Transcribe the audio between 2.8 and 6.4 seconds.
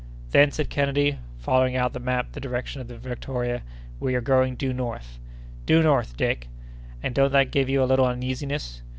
of the Victoria, "we are going due north." "Due north,